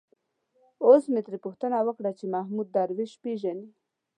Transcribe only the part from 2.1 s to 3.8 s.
چې محمود درویش پېژني.